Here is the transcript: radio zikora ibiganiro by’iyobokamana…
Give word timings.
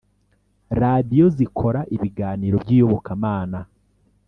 radio 0.81 1.25
zikora 1.37 1.81
ibiganiro 1.95 2.55
by’iyobokamana… 2.63 3.59